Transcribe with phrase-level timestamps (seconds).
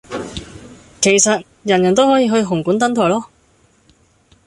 [0.99, 3.23] 其實，人人都可以去紅館登台噶!